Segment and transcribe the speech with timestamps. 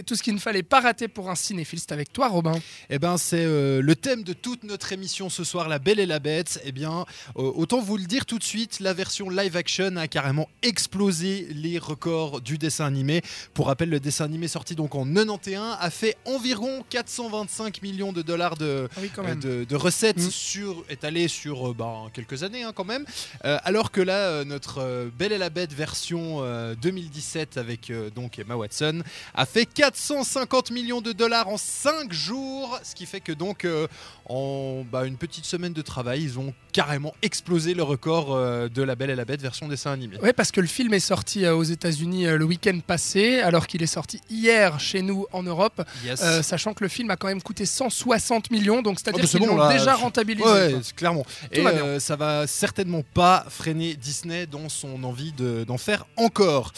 [0.00, 2.58] Et tout ce qu'il ne fallait pas rater pour un cinéphile, c'est avec toi, Robin.
[2.88, 6.06] Eh ben, c'est euh, le thème de toute notre émission ce soir, La Belle et
[6.06, 6.58] la Bête.
[6.64, 7.04] Eh bien,
[7.36, 11.48] euh, autant vous le dire tout de suite, la version live action a carrément explosé
[11.50, 13.20] les records du dessin animé.
[13.52, 18.22] Pour rappel, le dessin animé sorti donc en 91 a fait environ 425 millions de
[18.22, 19.40] dollars de, Ah oui, euh, même.
[19.40, 20.30] de, de recettes Mm.
[20.30, 23.04] sur, étalées sur bah, quelques années hein, quand même.
[23.42, 29.02] Alors que là, notre Belle et la Bête version euh, 2017 avec donc Emma Watson
[29.34, 33.86] a fait 450 millions de dollars en 5 jours, ce qui fait que donc euh,
[34.28, 38.82] en bah, une petite semaine de travail, ils ont carrément explosé le record euh, de
[38.82, 40.16] La Belle et la Bête version dessin animé.
[40.20, 43.82] Ouais, parce que le film est sorti euh, aux États-Unis le week-end passé, alors qu'il
[43.82, 46.20] est sorti hier chez nous en Europe, Yes.
[46.42, 49.40] sachant que le film a quand même coûté 160 millions, donc c'est-à-dire Oh, bah, qu'ils
[49.48, 50.48] bon, l'ont là, déjà rentabilisé.
[50.48, 51.24] Ouais, clairement.
[51.52, 56.06] Tout Et va ça va certainement pas freiner Disney dans son envie de- d'en faire
[56.16, 56.72] encore.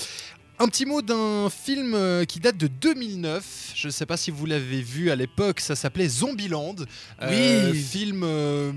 [0.63, 3.73] Un petit mot d'un film euh, qui date de 2009.
[3.75, 5.59] Je ne sais pas si vous l'avez vu à l'époque.
[5.59, 6.77] Ça s'appelait Zombieland.
[7.21, 7.83] Euh, Oui.
[7.83, 8.71] film euh,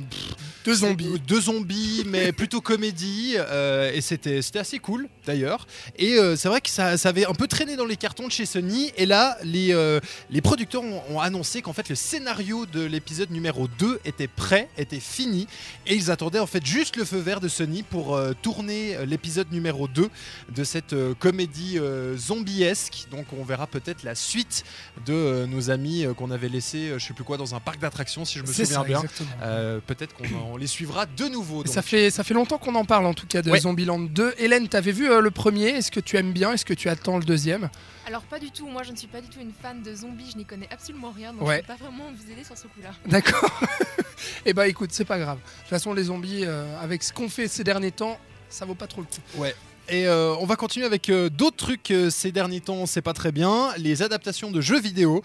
[0.64, 1.20] Deux zombies.
[1.28, 3.36] deux zombies, mais plutôt comédie.
[3.38, 5.68] euh, et c'était assez cool d'ailleurs.
[6.00, 8.32] Et euh, c'est vrai que ça, ça avait un peu traîné dans les cartons de
[8.32, 8.92] chez Sony.
[8.98, 10.00] Et là, les, euh,
[10.32, 14.70] les producteurs ont, ont annoncé qu'en fait le scénario de l'épisode numéro 2 était prêt,
[14.80, 15.46] était fini.
[15.86, 19.06] Et ils attendaient en fait juste le feu vert de Sony pour euh, tourner euh,
[19.06, 20.10] l'épisode numéro 2
[20.56, 23.08] de cette euh, comédie euh, zombiesque.
[23.12, 24.64] Donc on verra peut-être la suite
[25.06, 27.60] de euh, nos amis euh, qu'on avait laissés, euh, je sais plus quoi, dans un
[27.60, 29.04] parc d'attractions si je me souviens ça, bien.
[29.42, 31.64] Euh, peut-être qu'on on les suivra de nouveau.
[31.64, 31.74] Donc.
[31.74, 33.60] Ça fait, ça fait longtemps qu'on en parle en tout cas de Ouais.
[33.60, 34.36] Zombieland 2.
[34.38, 35.70] Hélène, t'avais vu euh, le premier?
[35.70, 36.54] Est-ce que tu aimes bien?
[36.54, 37.70] Est-ce que tu attends le deuxième?
[38.08, 40.30] Alors pas du tout, moi je ne suis pas du tout une fan de zombies,
[40.32, 41.56] je n'y connais absolument rien, donc Ouais.
[41.56, 42.92] je peux pas vraiment vous aider sur ce coup-là.
[43.08, 43.50] D'accord.
[44.46, 45.38] Eh bah écoute, c'est pas grave.
[45.38, 48.76] De toute façon, les zombies, euh, avec ce qu'on fait ces derniers temps, ça vaut
[48.76, 49.42] pas trop le coup.
[49.42, 49.56] Ouais.
[49.90, 53.14] Et euh, on va continuer avec euh, d'autres trucs euh, ces derniers temps, c'est pas
[53.14, 53.70] très bien.
[53.78, 55.22] Les adaptations de jeux vidéo.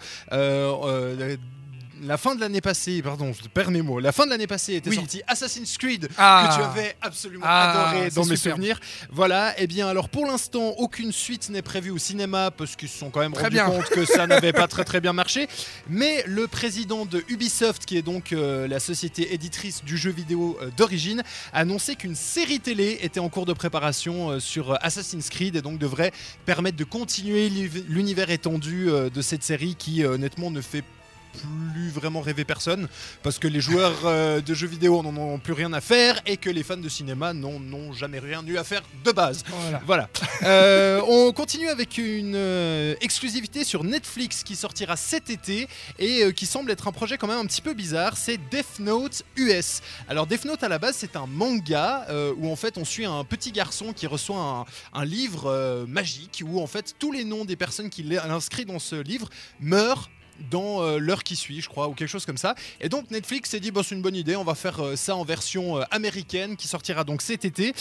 [2.03, 3.99] La fin de l'année passée, pardon, je perds mes mots.
[3.99, 4.95] La fin de l'année passée était Oui.
[4.95, 6.49] sorti Assassin's Creed Ah.
[6.49, 8.79] que tu avais absolument Ah, adoré dans mes souvenirs.
[9.11, 12.97] Voilà, et bien alors pour l'instant, aucune suite n'est prévue au cinéma parce qu'ils se
[12.97, 13.65] sont quand même Très rendus bien.
[13.67, 15.47] compte que ça n'avait pas très très bien marché.
[15.87, 20.57] Mais le président de Ubisoft, qui est donc euh, la société éditrice du jeu vidéo
[20.61, 21.21] euh, d'origine,
[21.53, 25.61] a annoncé qu'une série télé était en cours de préparation euh, sur Assassin's Creed et
[25.61, 26.13] donc devrait
[26.47, 30.83] permettre de continuer l'univers- étendu de cette série qui honnêtement ne fait
[31.31, 32.87] plus vraiment rêver personne
[33.23, 36.37] parce que les joueurs euh, de jeux vidéo n'en ont plus rien à faire et
[36.37, 39.43] que les fans de cinéma n'en n'ont jamais rien eu à faire de base.
[39.47, 39.81] Voilà.
[39.85, 40.09] Voilà.
[40.43, 45.67] Euh, on continue avec une euh, exclusivité sur Netflix qui sortira cet été
[45.99, 48.17] et qui semble être un projet quand même un petit peu bizarre.
[48.17, 49.81] C'est Death Note US.
[50.09, 53.23] Alors Death Note à la base c'est un manga où en fait on suit un
[53.23, 54.65] petit garçon qui reçoit un,
[54.99, 58.79] un livre magique où en fait tous les noms des personnes qu'il a inscrits dans
[58.79, 60.09] ce livre meurent
[60.49, 62.55] dans euh, l'heure qui suit, je crois, ou quelque chose comme ça.
[62.79, 65.15] Et donc Netflix s'est dit, bah, c'est une bonne idée, on va faire euh, ça
[65.15, 67.73] en version euh, américaine qui sortira donc cet été.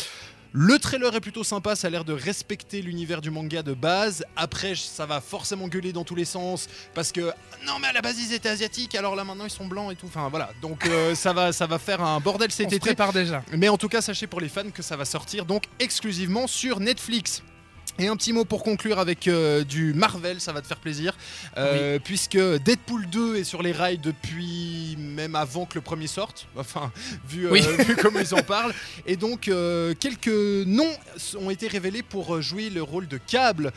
[0.52, 4.24] Le trailer est plutôt sympa, ça a l'air de respecter l'univers du manga de base.
[4.34, 7.32] Après, ça va forcément gueuler dans tous les sens parce que
[7.64, 9.94] non, mais à la base ils étaient asiatiques, alors là maintenant ils sont blancs et
[9.94, 10.06] tout.
[10.06, 12.86] Enfin voilà, donc euh, ça va, ça va faire un bordel cet On se été.
[12.86, 13.44] prépare déjà.
[13.56, 16.80] Mais en tout cas, sachez pour les fans que ça va sortir donc exclusivement sur
[16.80, 17.44] Netflix.
[17.98, 21.16] Et un petit mot pour conclure avec euh, du Marvel, ça va te faire plaisir,
[21.58, 24.79] euh, puisque Deadpool 2 est sur les rails depuis
[25.20, 26.92] même avant que le premier sorte, enfin
[27.28, 27.62] vu, euh, Oui.
[27.86, 28.74] vu comment ils en parlent.
[29.06, 30.28] Et donc euh, quelques
[30.66, 30.90] noms
[31.38, 33.72] ont été révélés pour euh, jouer le rôle de Cable,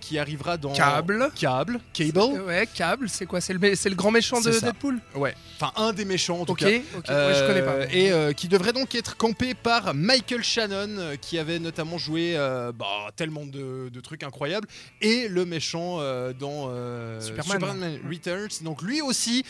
[0.00, 0.72] qui arrivera dans.
[0.72, 3.40] Cable, Cable, Euh, Ouais, câble, c'est quoi?
[3.40, 4.50] C'est le, grand méchant de.
[4.50, 4.98] Deadpool?
[5.14, 6.66] Ouais, enfin un des méchants en tout Ok, cas.
[6.68, 7.92] ok, ouais, je connais pas.
[7.92, 13.10] Et qui devrait donc être campé par Michael Shannon, qui avait notamment joué euh, bah,
[13.16, 14.68] tellement de, de trucs incroyables,
[15.00, 17.98] et le méchant euh, dans euh, Superman.
[18.08, 18.62] Returns.
[18.62, 19.44] Donc lui aussi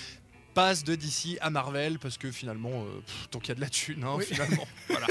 [0.55, 3.61] passe de DC à Marvel parce que finalement, euh, pff, tant qu'il y a de
[3.61, 4.25] la thune, hein, Oui.
[4.25, 4.67] finalement.
[4.89, 5.07] voilà.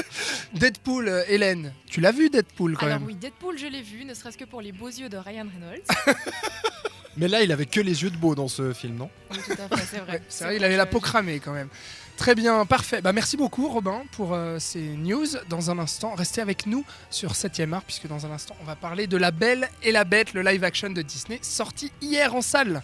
[0.53, 4.05] Deadpool, euh, Hélène, tu l'as vu Deadpool quand Alors même oui, Deadpool je l'ai vu,
[4.05, 5.83] ne serait-ce que pour les beaux yeux de Ryan Reynolds.
[7.17, 9.09] Mais là, il avait que les yeux de beau dans ce film, non?
[9.29, 10.13] Oui, tout à fait, c'est vrai.
[10.13, 11.69] Ouais, c'est vrai, bon, il avait la peau cramée quand même.
[12.17, 13.01] Très bien, parfait.
[13.01, 15.25] Bah, merci beaucoup Robin pour euh, ces news.
[15.49, 18.75] Dans un instant, restez avec nous sur 7ème art puisque dans un instant, on va
[18.75, 22.41] parler de La Belle et la Bête, le live action de Disney sorti hier en
[22.41, 22.83] salle.